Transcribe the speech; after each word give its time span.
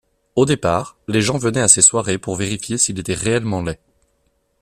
Au 0.35 0.45
départ, 0.47 0.97
les 1.07 1.21
gens 1.21 1.37
venaient 1.37 1.61
à 1.61 1.67
ses 1.67 1.83
soirées 1.83 2.17
pour 2.17 2.35
vérifier 2.35 2.79
s'il 2.79 2.99
était 2.99 3.13
réellement 3.13 3.61
laid. 3.61 3.79